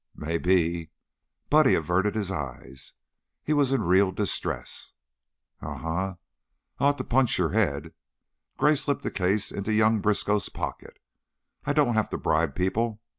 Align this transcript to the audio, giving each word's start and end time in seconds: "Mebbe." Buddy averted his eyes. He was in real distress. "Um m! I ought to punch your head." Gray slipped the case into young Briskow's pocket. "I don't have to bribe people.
"Mebbe." 0.15 0.89
Buddy 1.51 1.75
averted 1.75 2.15
his 2.15 2.31
eyes. 2.31 2.93
He 3.43 3.53
was 3.53 3.71
in 3.71 3.83
real 3.83 4.11
distress. 4.11 4.93
"Um 5.61 5.85
m! 5.85 5.85
I 5.85 6.17
ought 6.79 6.97
to 6.97 7.03
punch 7.03 7.37
your 7.37 7.51
head." 7.51 7.93
Gray 8.57 8.73
slipped 8.75 9.03
the 9.03 9.11
case 9.11 9.51
into 9.51 9.71
young 9.71 9.99
Briskow's 9.99 10.49
pocket. 10.49 10.97
"I 11.65 11.73
don't 11.73 11.93
have 11.93 12.09
to 12.09 12.17
bribe 12.17 12.55
people. 12.55 12.99